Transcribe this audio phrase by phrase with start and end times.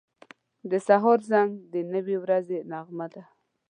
[0.69, 3.23] •د سهار زنګ د نوې ورځې نغمه ده.